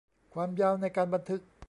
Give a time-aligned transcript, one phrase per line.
[0.33, 1.41] ความยาวในการบันทึก